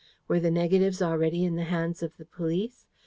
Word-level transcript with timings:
"Were 0.27 0.39
the 0.39 0.49
negatives 0.49 0.99
already 0.99 1.43
in 1.45 1.57
the 1.57 1.65
hands 1.65 2.01
of 2.01 2.17
the 2.17 2.25
police? 2.25 2.87